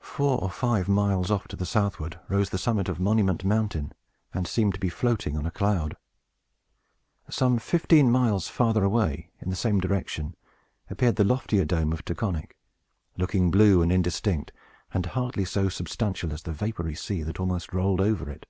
[0.00, 3.92] Four or five miles off to the southward rose the summit of Monument Mountain,
[4.32, 5.98] and seemed to be floating on a cloud.
[7.28, 10.34] Some fifteen miles farther away, in the same direction,
[10.88, 12.52] appeared the loftier Dome of Taconic,
[13.18, 14.50] looking blue and indistinct,
[14.94, 18.46] and hardly so substantial as the vapory sea that almost rolled over it.